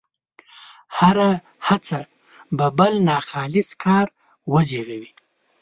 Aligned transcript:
هره 0.97 1.31
هڅه 1.67 1.99
به 2.57 2.67
بل 2.77 2.93
ناخالص 3.09 3.69
کار 3.83 4.07
وزېږوي. 4.53 5.11